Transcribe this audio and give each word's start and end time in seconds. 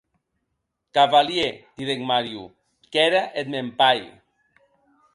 Cavalièr, 0.95 1.55
didec 1.75 1.99
Mario, 2.11 2.43
qu’ère 2.91 3.25
eth 3.39 3.49
mèn 3.53 3.69
pair. 3.79 4.05